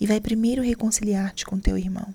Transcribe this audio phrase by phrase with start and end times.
[0.00, 2.14] e vai primeiro reconciliar-te com teu irmão.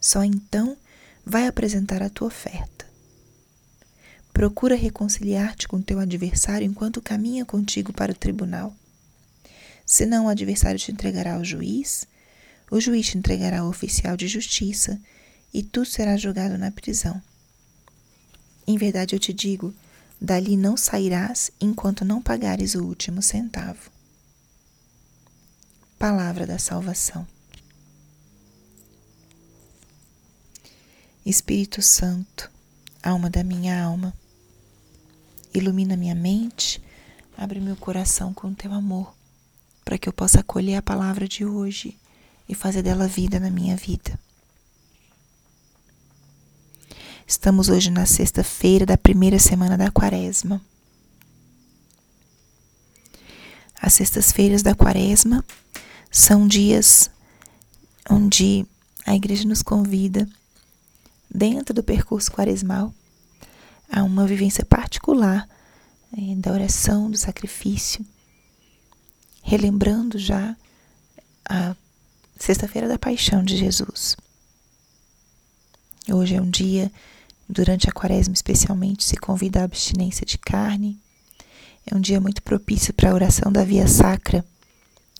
[0.00, 0.76] Só então
[1.24, 2.86] vai apresentar a tua oferta.
[4.32, 8.74] Procura reconciliar-te com teu adversário enquanto caminha contigo para o tribunal.
[9.84, 12.06] Senão o adversário te entregará ao juiz,
[12.70, 15.00] o juiz te entregará ao oficial de justiça
[15.52, 17.20] e tu serás julgado na prisão.
[18.66, 19.74] Em verdade eu te digo,
[20.20, 23.90] dali não sairás enquanto não pagares o último centavo.
[25.98, 27.26] Palavra da Salvação.
[31.26, 32.48] Espírito Santo,
[33.02, 34.14] alma da minha alma,
[35.52, 36.80] ilumina minha mente,
[37.36, 39.12] abre meu coração com teu amor,
[39.84, 41.98] para que eu possa acolher a palavra de hoje
[42.48, 44.16] e fazer dela vida na minha vida.
[47.26, 50.64] Estamos hoje na sexta-feira da primeira semana da Quaresma.
[53.82, 55.44] As sextas-feiras da Quaresma
[56.10, 57.10] são dias
[58.08, 58.66] onde
[59.04, 60.28] a igreja nos convida,
[61.30, 62.92] dentro do percurso quaresmal,
[63.90, 65.48] a uma vivência particular
[66.16, 68.04] é, da oração, do sacrifício,
[69.42, 70.56] relembrando já
[71.48, 71.74] a
[72.38, 74.16] Sexta-feira da Paixão de Jesus.
[76.08, 76.90] Hoje é um dia,
[77.48, 80.98] durante a quaresma especialmente, se convida à abstinência de carne.
[81.84, 84.44] É um dia muito propício para a oração da via sacra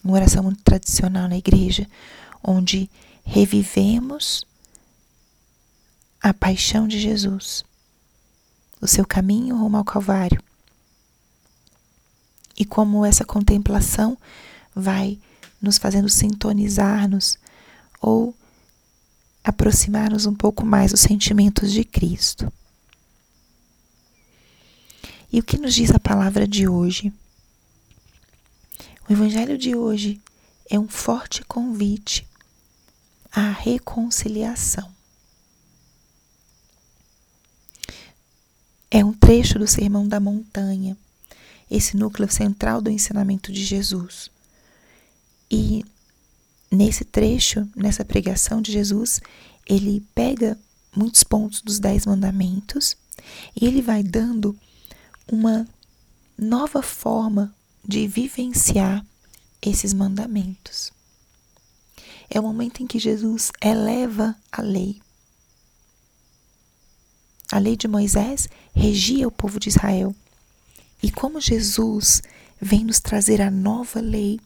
[0.02, 1.86] uma oração muito tradicional na igreja,
[2.42, 2.90] onde
[3.24, 4.44] revivemos
[6.20, 7.64] a paixão de Jesus,
[8.80, 10.42] o seu caminho rumo ao Calvário.
[12.56, 14.18] E como essa contemplação
[14.74, 15.18] vai
[15.60, 17.38] nos fazendo sintonizar-nos
[18.00, 18.34] ou
[19.44, 22.52] aproximar-nos um pouco mais dos sentimentos de Cristo.
[25.32, 27.12] E o que nos diz a palavra de hoje?
[29.08, 30.20] O Evangelho de hoje
[30.68, 32.28] é um forte convite
[33.32, 34.92] à reconciliação.
[38.90, 40.94] É um trecho do Sermão da Montanha,
[41.70, 44.30] esse núcleo central do ensinamento de Jesus.
[45.50, 45.82] E
[46.70, 49.22] nesse trecho, nessa pregação de Jesus,
[49.66, 50.58] ele pega
[50.94, 52.94] muitos pontos dos Dez Mandamentos
[53.58, 54.54] e ele vai dando
[55.32, 55.66] uma
[56.36, 57.54] nova forma
[57.88, 59.02] de vivenciar
[59.62, 60.92] esses mandamentos.
[62.28, 65.00] É o momento em que Jesus eleva a lei.
[67.50, 70.14] A lei de Moisés regia o povo de Israel.
[71.02, 72.22] E como Jesus
[72.60, 74.38] vem nos trazer a nova lei,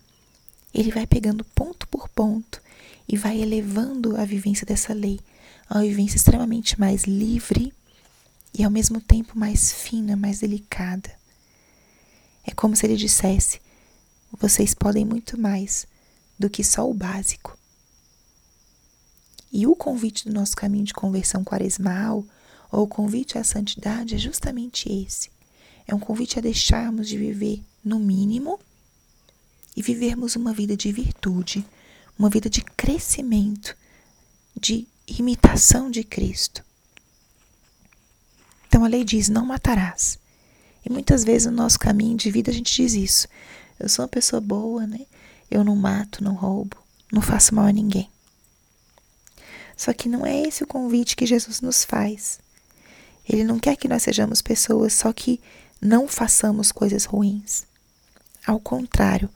[0.72, 2.62] ele vai pegando ponto por ponto
[3.08, 5.18] e vai elevando a vivência dessa lei
[5.68, 7.72] a uma vivência extremamente mais livre
[8.54, 11.21] e ao mesmo tempo mais fina, mais delicada.
[12.44, 13.60] É como se ele dissesse:
[14.38, 15.86] vocês podem muito mais
[16.38, 17.56] do que só o básico.
[19.52, 22.24] E o convite do nosso caminho de conversão quaresmal,
[22.70, 25.30] ou o convite à santidade, é justamente esse.
[25.86, 28.58] É um convite a deixarmos de viver no mínimo
[29.76, 31.64] e vivermos uma vida de virtude,
[32.18, 33.76] uma vida de crescimento,
[34.58, 36.64] de imitação de Cristo.
[38.66, 40.18] Então a lei diz: não matarás.
[40.84, 43.28] E muitas vezes no nosso caminho de vida a gente diz isso.
[43.78, 45.06] Eu sou uma pessoa boa, né?
[45.50, 46.76] Eu não mato, não roubo,
[47.12, 48.10] não faço mal a ninguém.
[49.76, 52.38] Só que não é esse o convite que Jesus nos faz.
[53.28, 55.40] Ele não quer que nós sejamos pessoas só que
[55.80, 57.64] não façamos coisas ruins.
[58.46, 59.28] Ao contrário,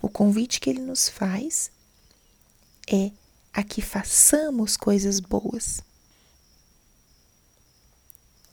[0.00, 1.70] o convite que ele nos faz
[2.88, 3.10] é
[3.52, 5.82] a que façamos coisas boas.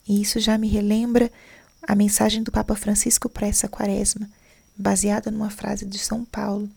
[0.06, 1.30] E isso já me relembra
[1.82, 4.28] a mensagem do Papa Francisco para essa quaresma,
[4.76, 6.68] baseada numa frase de São Paulo: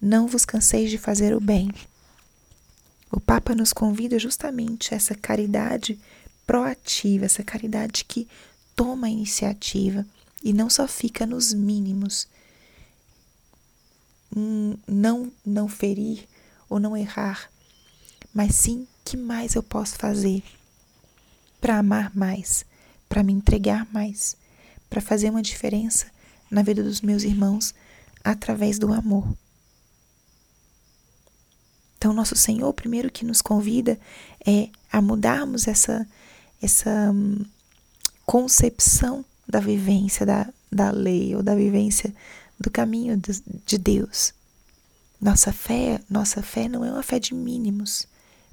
[0.00, 1.70] Não vos canseis de fazer o bem,
[3.10, 5.98] O Papa nos convida justamente a essa caridade
[6.46, 8.28] proativa, essa caridade que
[8.76, 10.06] toma a iniciativa
[10.42, 12.28] e não só fica nos mínimos.
[14.86, 16.28] Não não ferir
[16.68, 17.50] ou não errar,
[18.32, 20.42] mas sim que mais eu posso fazer
[21.60, 22.64] para amar mais,
[23.08, 24.36] para me entregar mais,
[24.88, 26.06] para fazer uma diferença
[26.50, 27.74] na vida dos meus irmãos
[28.24, 29.26] através do amor.
[31.96, 33.98] Então, nosso Senhor, primeiro que nos convida
[34.46, 36.06] é a mudarmos essa,
[36.62, 37.44] essa hum,
[38.24, 42.14] concepção da vivência da, da lei ou da vivência
[42.58, 44.32] do caminho de, de Deus.
[45.20, 48.06] Nossa fé, nossa fé não é uma fé de mínimos,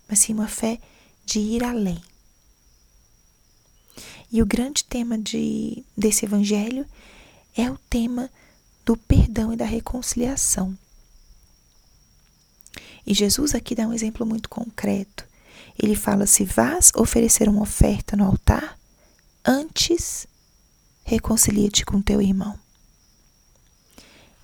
[0.10, 0.80] mas sim uma fé
[1.24, 2.02] de ir além.
[4.35, 6.85] E o grande tema de, desse evangelho
[7.55, 8.29] é o tema
[8.83, 10.77] do perdão e da reconciliação.
[13.07, 15.25] E Jesus aqui dá um exemplo muito concreto.
[15.81, 18.77] Ele fala: se vás oferecer uma oferta no altar,
[19.45, 20.27] antes
[21.05, 22.59] reconcilia-te com teu irmão.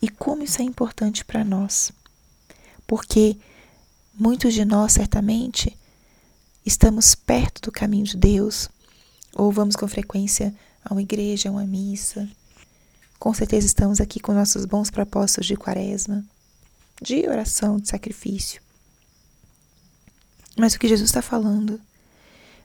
[0.02, 1.92] E como isso é importante para nós?
[2.88, 3.36] Porque
[4.14, 5.78] muitos de nós, certamente,
[6.66, 8.70] estamos perto do caminho de Deus,
[9.36, 12.28] ou vamos com frequência a uma igreja, a uma missa.
[13.20, 16.26] Com certeza estamos aqui com nossos bons propósitos de quaresma
[17.02, 18.62] de oração, de sacrifício.
[20.56, 21.82] Mas o que Jesus está falando,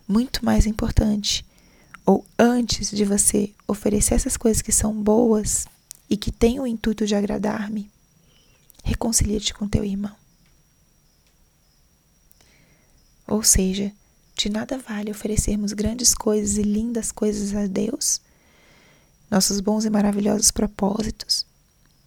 [0.06, 1.44] muito mais importante,
[2.04, 5.66] ou antes de você oferecer essas coisas que são boas
[6.10, 7.90] e que têm o intuito de agradar-me,
[8.84, 10.14] reconcilia-te com teu irmão.
[13.26, 13.90] Ou seja,
[14.36, 18.20] de nada vale oferecermos grandes coisas e lindas coisas a Deus,
[19.30, 21.46] nossos bons e maravilhosos propósitos,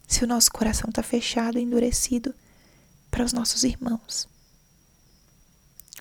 [0.07, 2.33] se o nosso coração está fechado e endurecido
[3.09, 4.27] para os nossos irmãos.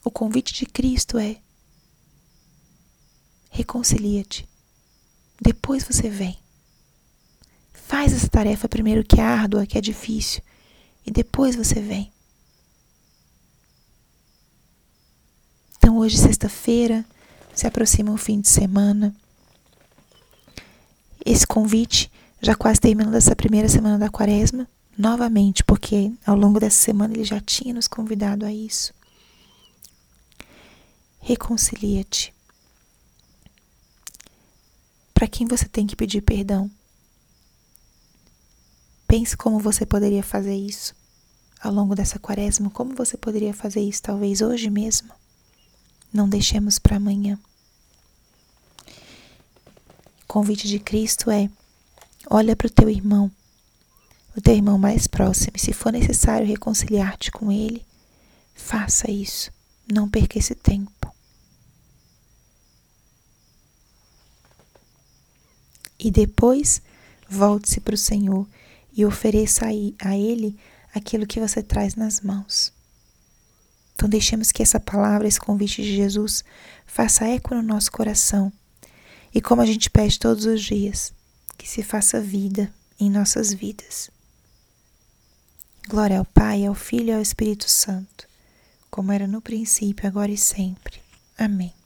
[0.05, 1.41] O convite de Cristo é:
[3.51, 4.47] reconcilia-te.
[5.41, 6.39] Depois você vem.
[7.73, 10.43] Faz essa tarefa primeiro que é árdua, que é difícil,
[11.07, 12.13] e depois você vem.
[15.89, 17.05] Então, hoje, sexta-feira,
[17.55, 19.15] se aproxima o fim de semana.
[21.23, 22.11] Esse convite
[22.41, 24.67] já quase terminando essa primeira semana da quaresma,
[24.97, 28.95] novamente, porque ao longo dessa semana ele já tinha nos convidado a isso.
[31.21, 32.33] Reconcilia-te.
[35.13, 36.71] Para quem você tem que pedir perdão?
[39.07, 40.95] Pense como você poderia fazer isso
[41.61, 45.18] ao longo dessa quaresma, como você poderia fazer isso talvez hoje mesmo.
[46.13, 47.39] Não deixemos para amanhã.
[50.23, 51.51] O convite de Cristo é
[52.31, 53.31] Olha para o teu irmão,
[54.37, 57.83] o teu irmão mais próximo, e se for necessário reconciliar-te com ele,
[58.55, 59.51] faça isso.
[59.91, 61.11] Não perca esse tempo.
[65.99, 66.83] E depois,
[67.29, 68.47] volte-se para o Senhor
[68.93, 70.59] e ofereça a Ele
[70.95, 72.73] aquilo que você traz nas mãos.
[73.99, 76.45] Então, deixemos que essa palavra, esse convite de Jesus,
[76.87, 78.53] faça eco no nosso coração.
[79.35, 81.13] E como a gente pede todos os dias,
[81.59, 84.09] que se faça vida em nossas vidas.
[85.89, 88.29] Glória ao Pai, ao Filho e ao Espírito Santo,
[88.89, 91.01] como era no princípio, agora e sempre.
[91.37, 91.78] Amém.